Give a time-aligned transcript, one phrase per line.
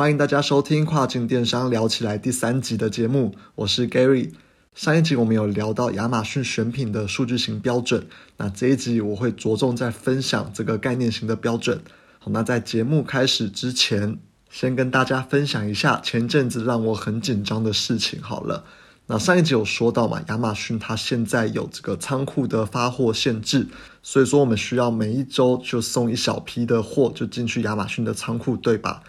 [0.00, 4.30] 欢迎大家收听《跨境电商聊起来》第三集的节目，我是 Gary。
[4.74, 8.06] 上一集我们有聊到亚马逊选品的数据型标准，
[8.38, 11.82] 那这一集我会着重在分享这个概念型的标准。
[12.18, 14.16] 好，那在节目开始之前，
[14.48, 18.22] 先跟大家分享一下前阵子让我很紧张的事情。
[18.22, 18.64] 好了。
[19.06, 23.66] 那上一集有说到嘛，亚马逊它现在有这个仓库的发货限制，
[24.02, 29.02] 所以说我们需要每一周就送一小批的货就进去亚马逊的仓库，对吧？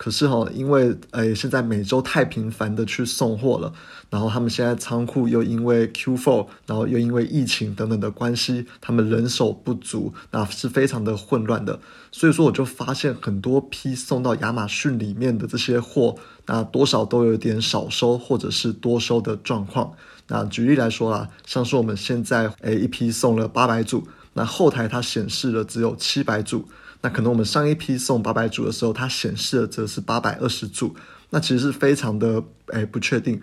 [0.00, 3.70] 可是哈，因为诶现在每周太频繁的去送货了，
[4.08, 11.78] 然后他们现在仓库又因为 Q4，然后又因为疫情等等的关系，他们人手不足，那是非常的混乱的。
[12.10, 19.92] 所以说我就发现很多批送到亚马逊里面的这些货，那多少都有点少收或者是多收的状况。
[20.28, 26.66] 那举例来说啦，像是我们现在诶一批送了八百组，那后台它显示了只有七百组。
[27.02, 30.94] 那可能我们上一批送八百组的时候，它显示的则是八百二十组，
[31.30, 33.40] 那其实是非常的哎不确定。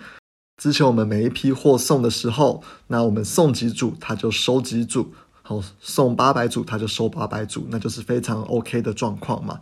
[0.62, 9.60] 之前我们每一批货送的时候，那我们送几组，它就收几组，好送八百组，它就收八百组，那就是非常 OK 的状况嘛。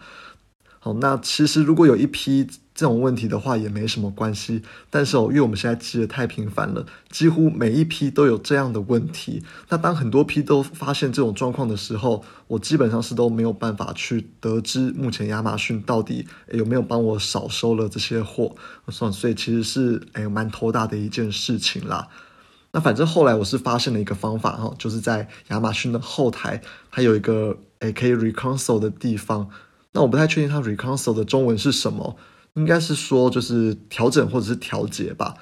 [0.79, 4.61] 好，那其实如果有一批这种问题的话，也没什么关系。
[4.89, 9.41] 但是哦，因为我们现在寄的太频繁了，几乎每一批都有这样的问题。
[9.69, 18.55] 那当很多批都发现这种状况的时候，我基本上是都没有办法去得知目前亚马逊到底有没有帮我少收了这些货。
[18.89, 22.09] 算，所以其实是哎蛮头大的一件事情啦。
[22.73, 29.49] 那反正后来我是发现了一个方法哈，就是在亚马逊的后台，它有一个诶可以 reconcile 的地方。
[29.93, 32.17] 那我不太确定它 reconcile 的中文是什么，
[32.55, 35.35] 应该是说就是调整或者是调节吧，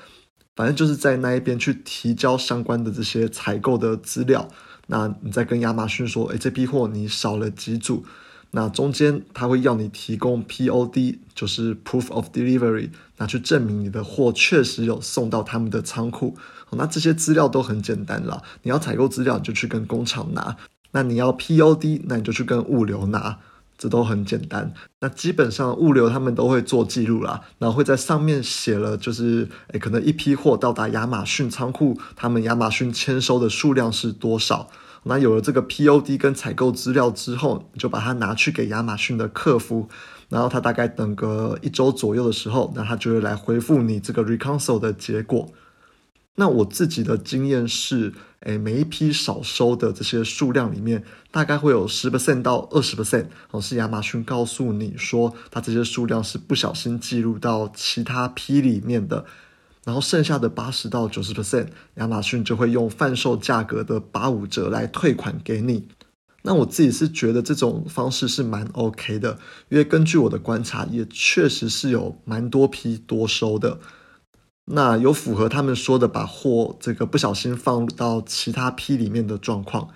[0.56, 4.47] 反正就是在那一边去提交相关的这些采购的资料。
[4.88, 8.03] 那你再跟亚马逊说，哎，这批货你少了几组，
[8.52, 16.36] 那中间他会要你提供 POD，就是 proof of delivery，那去证明你的货确实有送到他们的仓库。
[16.72, 20.57] 那这些资料都很简单啦，你要采购资料你就去跟工厂拿，
[20.91, 23.40] 那你要 POD，那你就去跟物流拿。
[23.83, 34.69] 这都很简单，那基本上物流他们都会做记录啦，然后会在上面写了，就是诶，可能一批货到达亚马逊仓库，他们亚马逊签收的数量是多少？
[35.03, 39.89] 那有了这个 POD 跟采购资料之后，就把它拿去给亚马逊的客服，
[40.29, 45.50] 然后他大概等个一周左右的时候，那他就会来回复你这个 reconcile 的结果。
[46.35, 59.25] 那我自己的经验是，诶，每一批少收的这些数量里面，大概会有十 percent 到二十 percent 哦，是亚马逊告诉你说，它这些数量是不小心记录到其他批里面的，
[59.83, 65.88] 然后剩下的八十到九十 percent，亚马逊就会用贩售价格的八五折来退款给你。
[66.41, 69.38] 那我自己是觉得这种方式是蛮 OK 的，
[69.69, 73.79] 因为根据我的观察，也确实是有蛮多批多收的。
[74.66, 79.90] 那有符合他们说的把货这个不小心放到其他批里面的状况，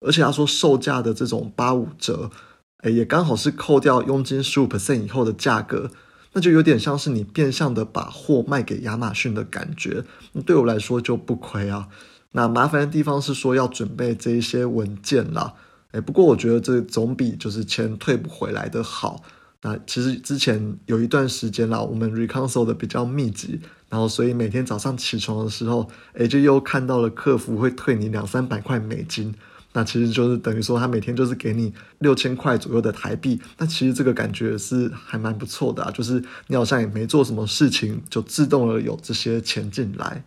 [0.00, 2.30] 而且他说售价的这种八五折，
[2.78, 5.90] 哎，也刚好是扣掉佣金十五 percent 以后的价格，
[6.32, 10.02] 那就有点像是你变相的把货卖给亚马逊的感觉，
[10.46, 11.88] 对我来说就不亏啊。
[12.32, 15.52] 那麻烦的地方是说要准备这一些文件啦，
[15.90, 19.22] 哎，不过我觉得这总比就是钱退不回来的好。
[19.60, 23.60] 那其实之前有一段时间啦，我们 reconcile 的比较密集。
[23.88, 29.34] 然后，所以每天早上起床的时候，哎，就又看到了客服会退你两三百块美金，
[29.72, 33.40] 那其实就是等于说他每天就是给你六千块左右的台币。
[33.56, 40.22] 那其实这个感觉是还蛮不错的啊，就是你好像也没做什么事情，就自动的有这些钱进来。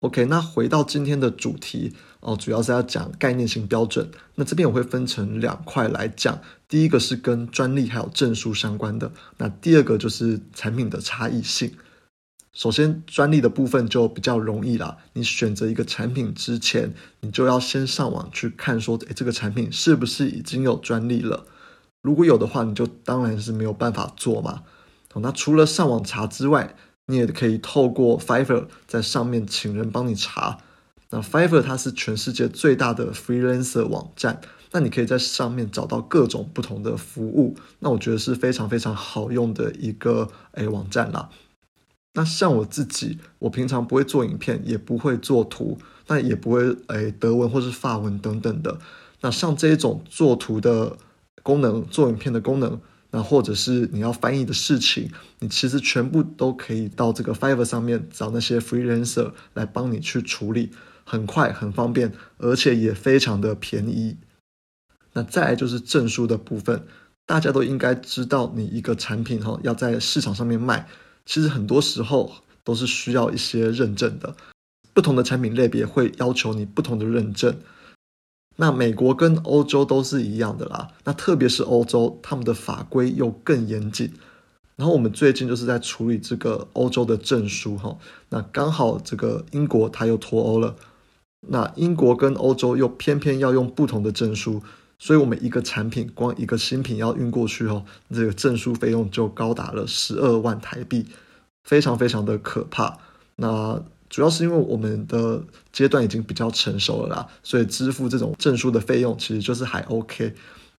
[0.00, 4.06] OK，那回到今天的主题哦，主要是要讲概念性标准。
[4.34, 11.72] 那这边我会分成两块来讲，第一个是跟专利还有证书相关的，那第二个就是产品的差异性。
[12.54, 14.96] 首先，专利的部分就比较容易啦。
[15.14, 21.46] 你选择一个产品之前，你就要先上网去看，说，诶，这个产品是不是已经有专利了？
[22.00, 24.62] 如果有的话，你就当然是没有办法做嘛。
[25.16, 30.58] 那除了上网查之外，你也可以透过 Fiverr 在上面请人帮你查。
[31.10, 34.40] 那 Fiverr 它是全世界最大的 freelancer 网站，
[34.70, 37.56] 那你可以在上面找到各种不同的服务。
[37.80, 41.28] 那我觉得是非常非常好用的一个诶网站啦。
[42.14, 48.78] 那像我自己，我平常不会做影片，也不会做图，那也不会诶德文或是法文等等的。
[49.20, 50.96] 那像这一种做图的
[51.42, 52.80] 功能、做影片的功能，
[53.10, 60.70] 那或者是你要翻译的事情，你其实全部都可以到这个 Fiverr 上面找那些 freelancer 来帮你去处理，
[61.04, 64.18] 很快很方便，而且也非常的便宜。
[65.14, 66.86] 那再来就是证书的部分。
[67.26, 70.86] 大家都应该知道，你一个产品哈要在市场上面卖，
[71.24, 72.32] 其实很多时候
[72.62, 74.34] 都是需要一些认证的。
[74.92, 77.56] 不同的产品类别会要求你不同的认证。
[78.56, 80.92] 那美国跟欧洲都是一样的啦。
[81.02, 84.12] 那特别是欧洲，他们的法规又更严谨。
[84.76, 87.98] 然后我们最近就是在处理这个欧洲的证书哈。
[88.28, 90.76] 那刚好这个英国它又脱欧了。
[91.48, 94.62] 那英国跟欧洲又偏偏要用不同的证书，
[95.04, 101.04] 所以我们一个产品光一个新品要运过去哦，这个证书费用就高达了十二万台币，
[101.62, 102.96] 非常非常的可怕。
[103.36, 110.32] 那主要是因为我们的阶段已经比较成熟了啦，所以支付这种证书的费用其实就是还 OK。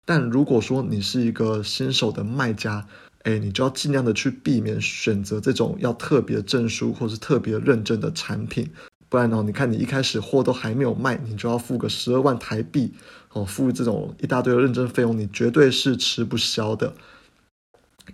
[0.06, 2.86] 但如果说你是一个新手的卖家，
[3.24, 8.70] 哎，你就要尽量的去避免选择这种要特别证书或是特别认证的产品。
[9.14, 9.44] 不然呢？
[9.46, 12.92] 你看，你一开始货都还没有卖，你就要付个十二万台币，
[13.32, 16.94] 哦，付这种一大堆的认证费用，你绝对是吃不消的。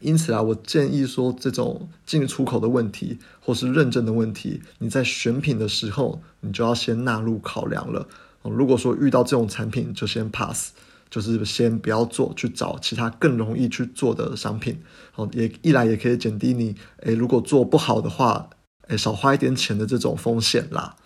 [0.00, 8.06] 因此啊，我建议说，这种进出口的问题或是认证的问题，你在选品的时候，你就要先纳入考量了。
[8.42, 10.72] 哦，如果说遇到这种产品，就先 pass，
[11.08, 14.78] 就是先不要做，去找其他更容易去做的商品。
[15.14, 18.50] 哦，也一来也可以减低你，诶，如果做不好的话。
[18.90, 20.96] 哎，少花一点钱的这种风险啦，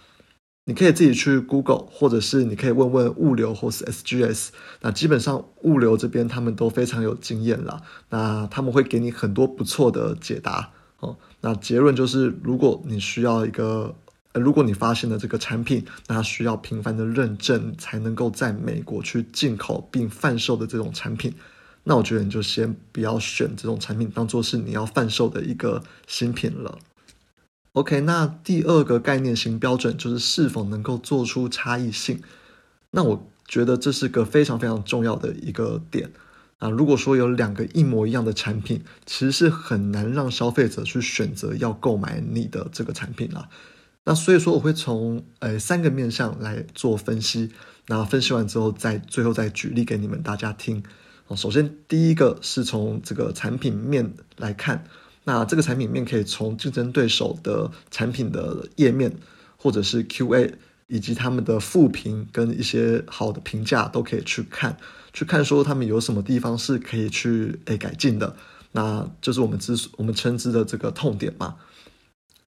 [0.64, 4.48] 你可以自己去 Google，或者是你可以问问物流或是 SGS。
[4.80, 10.70] 那基本上物流这边他们都非常有经验啦，那他们会给你很多不错的解答
[11.00, 11.18] 哦。
[11.42, 13.94] 那结论就是，如果你需要一个，
[14.32, 21.34] 呃，如果你发现了这个产品，那需要频繁的认证才能够在美国去进口并贩售的这种产品，
[21.82, 26.78] 那我觉得你就先不要选这种产品当做是你要贩售的一个新品了。
[27.74, 32.22] OK，那第二个概念型标准就是是否能够做出差异性。
[32.92, 36.12] 那我觉得这是个非常非常重要的一个点
[36.58, 36.70] 啊。
[36.70, 43.48] 如果说有两个一模一样的产品，其实是很难让消费者去选择要购买你的这个产品啦。
[44.04, 47.50] 那所以说我会从呃三个面向来做分析，
[47.88, 50.84] 那分析完之后再最后再举例给你们大家听。
[51.34, 54.84] 首先第一个是从这个产品面来看。
[55.24, 59.10] 那这个产品面可以从竞争对手的产品的页面，
[59.56, 60.54] 或者是 Q&A，
[60.86, 64.76] 以及他们的复评跟一些好的评价都可以去看，
[65.14, 68.36] 去看说他们有什么地方是可以去诶改进的，
[68.72, 71.56] 那就是我们之我们称之的这个痛点嘛。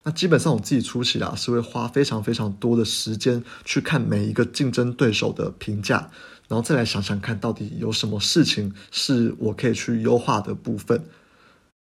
[0.03, 6.11] 那基本上我自己初期啊是会花非常非常多的时间去看每一个竞争对手的评价，
[6.47, 11.03] 然后再来想想看到底有什么事情是我可以去优化的部分。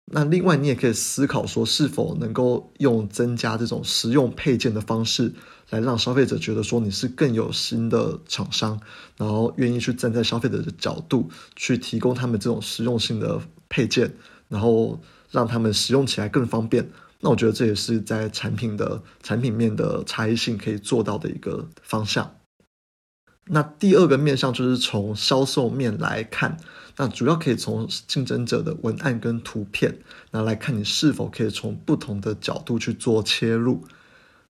[0.05, 5.33] 那另外，你也可以思考说，是否能够用增加这种实用配件的方式，
[5.69, 8.77] 来让消费者觉得说你是更有心的厂商，
[9.15, 13.39] 然后愿意去站在消费者的角度去提供他们这种实用性的
[13.69, 14.13] 配件，
[14.49, 14.99] 然后
[15.29, 16.89] 让他们使用起来更方便。
[17.21, 22.35] 那我觉得这也是在产品的产品面的差异性可以做到的一个方向。
[23.45, 26.57] 那第二个面向就是从销售面来看，
[26.97, 29.97] 那主要可以从竞争者的文案跟图片，
[30.31, 33.83] 那来看你是否可以从不同的角度去做切入。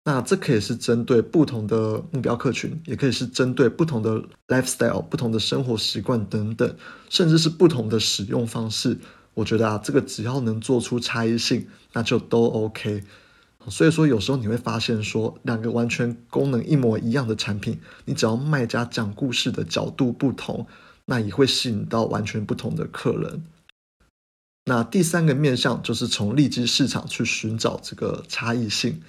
[0.03, 6.75] 那这可以是针对不同的目标客群，也可以是针对不同的 lifestyle、不同的生活习惯等等，
[7.11, 8.99] 甚至是不同的使用方式。
[9.35, 13.05] 我觉得啊，这个只要能做出差异性，那就都 OK。
[13.69, 20.67] 所以说，有时候你会发现，说两个完全功能一模一样的产品，你只要卖家讲故事的角度不同，
[21.05, 23.45] 那也会吸引到完全不同的客人。
[24.65, 29.03] 那第三个面向就是从利基市场去寻找这个差异性。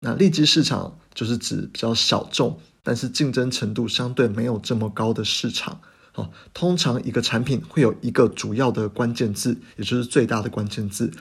[0.00, 5.80] 那利基市场就是指比较小众，但是竞争程度相对没有这么高的市场。
[6.14, 11.12] 哦，通常一个产品会有一个主要的关键字，也就是最大的关键字。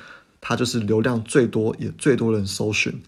[0.49, 3.03] 它就是流量最多也最多人搜寻，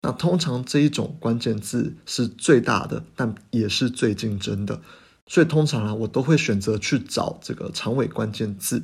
[0.00, 4.82] 那通常这一种关键字是最大的，但也是最竞争的，
[5.28, 8.82] 所以通常啊，我都会选择去找这个长尾关键字。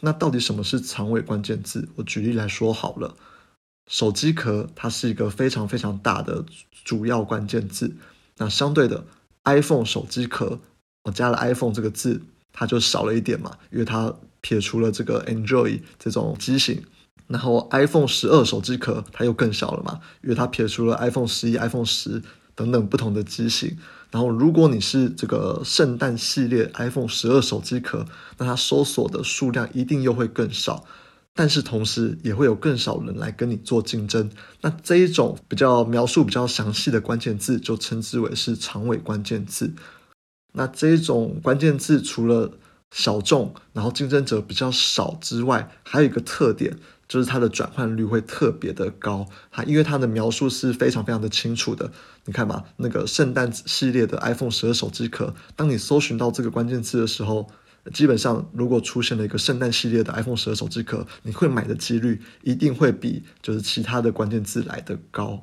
[0.00, 1.88] 那到底什么是长尾关键字？
[1.94, 3.14] 我举例来说好了，
[3.86, 6.44] 手机壳它是一个非常非常大的
[6.84, 7.94] 主要关键字，
[8.38, 9.04] 那相对的
[9.44, 10.58] ，iPhone 手机壳，
[11.04, 12.20] 我加了 iPhone 这个字，
[12.52, 16.82] 它就少了一点嘛，因为它撇除了这个 Android 这种机型。
[17.26, 22.22] 然后 iPhone 十二手机壳它又更小了嘛，因为它撇除了 iPhone 十一、iPhone 十
[22.54, 23.76] 等等不同的机型。
[24.10, 28.06] 然后如果你是这个圣诞系列 iPhone 十二手机壳，
[28.38, 30.86] 那它搜索的数量一定又会更少，
[31.34, 34.30] 但是同时也会有更少人来跟你做竞争。
[34.62, 39.74] 那这一种比较描述比较详细的关键字就称之为是长尾关键字。
[40.54, 42.52] 那这一种关键字除了
[42.90, 49.26] 小众，然后竞争者比较少之外，还有一个特点就是它的转换率会特别的高。
[49.50, 51.90] 它因为它的描述是非常非常的清楚的。
[52.26, 57.48] 你看嘛，那个圣诞系列的 iPhone 十二手机壳，当你搜寻到这个关键字的时候，
[57.94, 65.40] 基本上如果出现了一个圣诞系列的 iPhone 十二手机壳，你会买的几率一定会比就是其他的关键字来的高。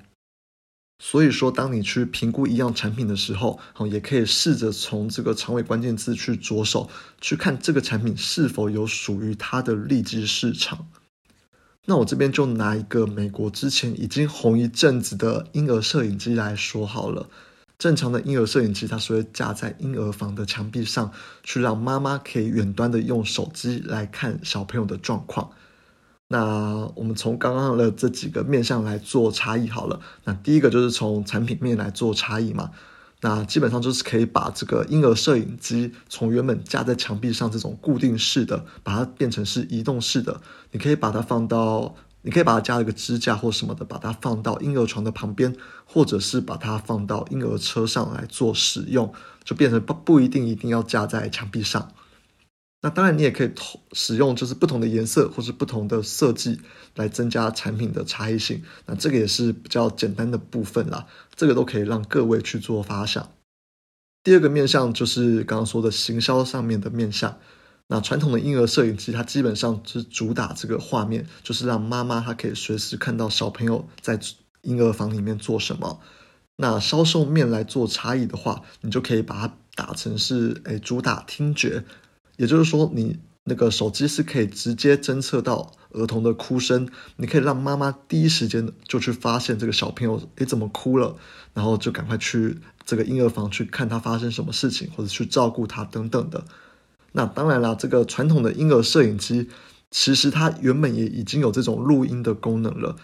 [1.03, 10.87] 所以说，当你去评估一样产品的时候，好，也可以试着从这个长尾关键字去着手，去看这个产品是否有属于它的利基市场。
[11.85, 17.29] 那我这边就拿一个美国之前已经红一阵子的婴儿摄影机来说好了。
[17.77, 21.11] 正常的婴儿摄影机，它是会架在婴儿房的墙壁上，
[21.43, 25.51] 去让妈妈可以远端的用手机来看小朋友的状况。
[26.29, 29.99] 那我们从刚刚的这几个面向来做差异好了。
[30.23, 32.71] 那第一个就是从产品面来做差异嘛。
[33.25, 40.39] 那基本上就是可以把这个婴儿摄影机从原本架在墙壁上这种固定式的，把它变成是移动式的。
[40.69, 45.55] 你可以把它放到，你可以把它加了个支架或什么的，把它放到婴儿床的旁边，
[45.85, 49.11] 或者是把它放到婴儿车上来做使用，
[49.43, 51.89] 就变成不不一定一定要架在墙壁上。
[52.85, 56.61] 那当然，你也可以同使用就是不同的颜色或是不同的设计
[56.93, 58.61] 来增加产品的差异性。
[58.85, 63.27] 那这个也是比较简单的部分啦，这个都可以让各位去做发想。
[64.23, 67.39] 第二个面向就是刚刚说的行销上面的面向。
[67.87, 74.19] 那传统的婴儿摄影机，它基本上是主打这个画面，就是让妈妈她可以随时看到小朋友在
[74.61, 75.99] 婴儿房里面做什么。
[76.57, 81.83] 那销售面来做差异的话，你就可以把它打成是诶主打听觉。
[82.37, 91.15] 也就是说，你那个手机是可以直接侦测到儿童的哭声，你可以让妈妈第一时间就去发现这个小朋友诶怎么哭了，
[91.53, 96.43] 然后就赶快去这个婴儿房去看他发生什么事情，或者去照顾他等等的。
[97.11, 99.47] 那当然啦，这个传统的婴儿摄影机
[99.91, 102.95] 其实它原本也已经有这种录音的功能了，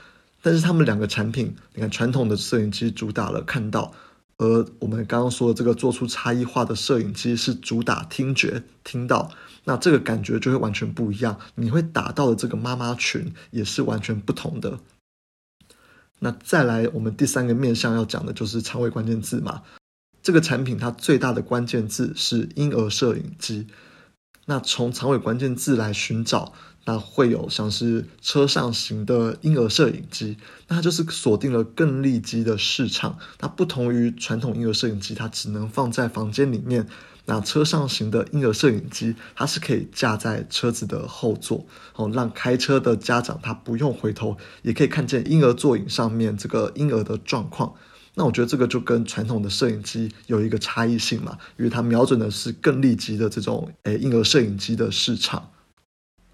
[0.41, 3.93] 但是他们两个产品，你看传统的摄影机主打了看到。
[4.41, 9.29] 而我们刚刚说的这个做出差异化的摄影机是主打听觉，听到，
[9.65, 11.39] 那这个感觉就会完全不一样。
[11.53, 14.79] 你会打到的这个妈妈群也是完全不同的。
[16.17, 19.61] 那再来，我们第三个面向要讲的就是长尾关键字嘛。
[20.23, 23.67] 这个产品它最大的关键字是婴儿摄影机。
[24.47, 26.53] 那从长尾关键字来寻找。
[26.85, 33.17] 那会有像是车上型的婴儿摄影机，那它就是锁定了更利基的市场。
[33.37, 36.87] 它不同于传统婴儿摄影机，它只能放在房间里面。
[37.25, 41.63] 那车上型的婴儿摄影机，它是可以架在车子的后座，
[41.95, 47.75] 哦，让开车的家长他不用回头，也可以看见婴儿座椅上面这个婴儿的状况。
[48.15, 55.51] 那我觉得这个就跟传统的摄影机有一个差异性嘛，因为它瞄准的是更利基的这种诶婴儿摄影机的市场。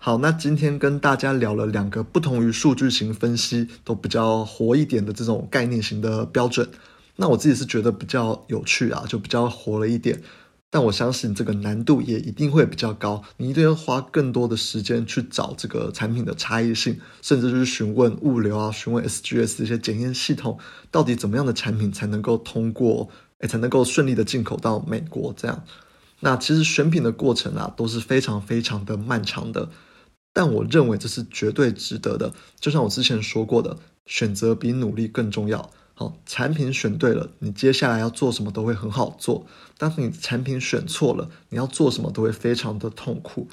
[0.08, 6.70] 好，那今天跟大家聊了两个不同于数据型分析，都比较活一点的这种概念型的标准。
[7.18, 10.24] 那我自己是觉得比较有趣啊，就比较活了一点。
[10.70, 20.58] 但我相信这个难度也一定会比较高，你一定要花更多的时间去找这个产品的差异性，甚至就是询问物流啊，询问 SGS 这些检验系统，
[20.90, 23.10] 到底怎么样的产品才能够通过，
[23.40, 25.66] 哎，才能够顺利的进口到美国这样。
[26.22, 29.68] 那其实选品的过程啊，都是非常非常的漫长的。
[30.38, 33.76] 但我认为这是绝对值得的，就像我之前说过的，
[34.06, 35.72] 选择比努力更重要。
[35.96, 39.48] 好，产品选对了，你接下来要做什么都会很好做；，
[39.80, 43.48] 但是你产品选错了，你要做什么都会非常的痛苦。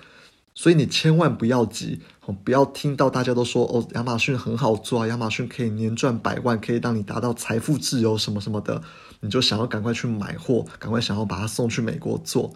[0.55, 2.03] 所以你千万不要急，
[2.45, 8.83] 不要听到大家都说哦，亚马逊很好做啊，亚马逊可以年赚百万，可以让你达到财富自由什么什么的，
[9.21, 12.53] 你就想要赶快去买货，赶快想要把它送去美国做。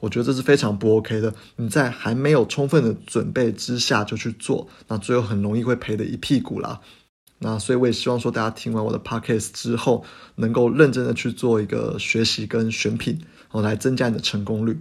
[0.00, 1.32] 我觉得这是非常不 OK 的。
[1.56, 6.80] 你在还没有充分的准备之下就去做，那最后很容易会赔的一屁股啦。
[7.38, 10.04] 那所以我也希望说，大家听完我的 podcast 之后，
[10.36, 14.80] 能够认真的去做一个学习跟选品，哦，来增加你的成功率。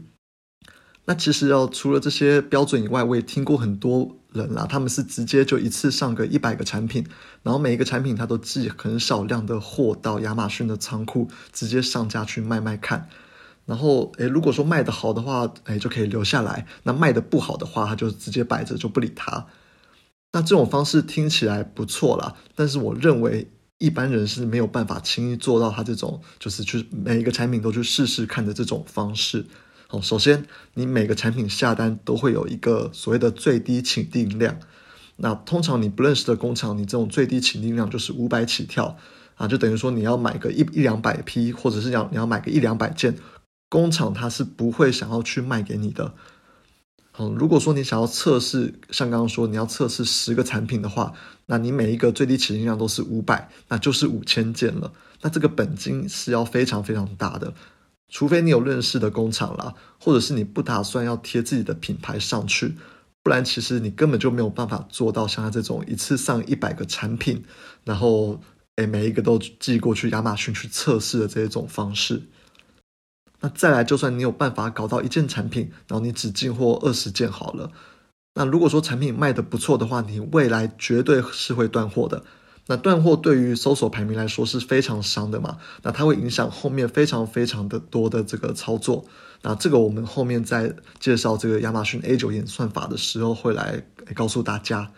[1.06, 7.06] 那其实要除了这些标准以外，我也听过很多人啦，他们是直接就一次上个一百个产品，
[7.42, 13.10] 然后每一个产品他都寄很少量的货到亚马逊的仓库，直接上架去卖卖看。
[13.66, 19.48] 然后，诶，如果说卖的好的话，诶，就可以留下来；那卖的不好的话，他就直接摆着就不理他。
[20.34, 29.46] 那这种方式听起来不错啦，但是我认为一般人是没有办法轻易做到他这种，就是去每一个产品都去试试看的这种方式。
[29.88, 34.58] 好，首先你每个产品下单都会有一个所谓的最低起订量，
[35.18, 38.98] 那通常你不认识的工厂，你这种最低起订量就是五百起跳
[39.36, 43.16] 啊，就等于说你要买个一一两百批，或者是要你要买个一两百件。
[43.74, 46.14] 工厂它是不会想要去卖给你的。
[47.18, 51.14] 嗯，如果说你想要测试，像刚刚说你要测试十个产品的话，
[51.48, 54.94] 那你每一个最低起订量都是五百，那就是五千件了。
[55.22, 57.56] 那这个本金是要非常非常大的，
[58.10, 62.76] 除非你有认识的工厂啦，或者是你不打算要贴自己的品牌上去，
[63.24, 67.44] 不然其实你根本就没有办法做到像他这种一次上一百个产品，
[67.84, 68.40] 然后
[68.76, 72.22] 诶每一个都寄过去亚马逊去测试的这一种方式。
[73.44, 77.70] 那再来，就算你有办法搞到一件产品，然后你只进货二十件好了。
[78.36, 82.24] 那如果说产品卖的不错的话，你未来绝对是会断货的。
[82.68, 85.58] 那断货对于搜索排名来说是非常伤的嘛？
[85.82, 89.04] 那它会影响后面非常非常的多的这个操作。
[89.42, 93.86] 那这个我们后面在介绍这个亚马逊 A 九演算法的时候会来
[94.16, 94.90] 告诉大家。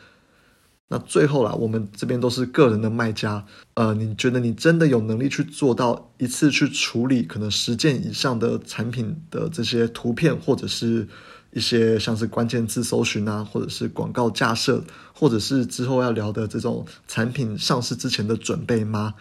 [0.88, 11.08] 那最后啦，我们这边都是个人的卖家，呃，你觉得你真的有能力去做到一次去处理可能十件以上的产品的这些图片，或者是
[11.54, 19.16] 一些像是关键字搜寻啊，或者是广告架设，或者是之后要聊的这种产品上市之前的准备吗？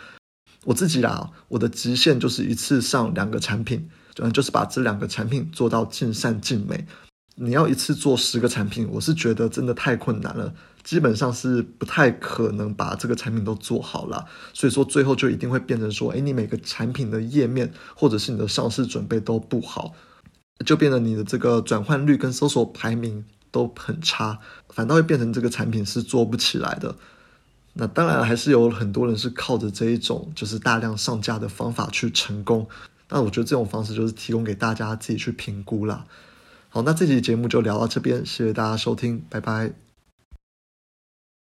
[0.66, 3.88] 我自己啦，我的极限就是一次上两个产品，
[4.34, 6.86] 就是把这两个产品做到尽善尽美。
[7.36, 14.26] 你要一次做十个产品，我是觉得真的太困难了，基本上是不太可能把这个产品都做好了。
[14.52, 19.94] 所以说最后就一定会变成说，哎，你每个产品的页面或者是你的上市准备都不好，
[20.64, 24.38] 就变得你的这个转换率跟搜索排名都很差，
[24.68, 26.94] 反倒会变成这个产品是做不起来的。
[27.72, 32.68] 那当然还是有很多人是靠着这一种就是大量上架的方法去成功，
[33.08, 36.06] 那我觉得这种方式就是提供给大家自己去评估啦。
[36.74, 39.83] 好，那这期节目就聊到这边，谢谢大家收听，拜拜。